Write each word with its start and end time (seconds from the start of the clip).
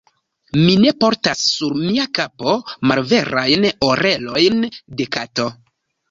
Mi 0.59 0.75
ne 0.83 0.91
portas 1.01 1.41
sur 1.57 1.75
mia 1.81 2.05
kapo 2.19 2.53
malverajn 2.91 3.67
orelojn 3.89 4.57
de 5.03 5.07
kato. 5.17 5.47